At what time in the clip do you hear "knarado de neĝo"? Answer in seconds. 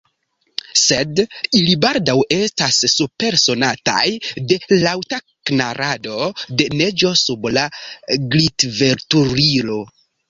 5.51-7.13